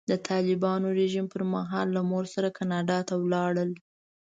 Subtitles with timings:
[0.09, 3.69] د طالبانو رژیم پر مهال له مور سره کاناډا ته ولاړل.